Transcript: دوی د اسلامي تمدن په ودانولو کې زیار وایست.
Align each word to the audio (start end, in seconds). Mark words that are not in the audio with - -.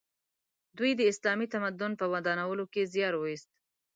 دوی 0.77 0.91
د 0.95 1.01
اسلامي 1.11 1.47
تمدن 1.53 1.91
په 1.99 2.05
ودانولو 2.13 2.63
کې 2.73 2.89
زیار 2.93 3.13
وایست. 3.17 3.49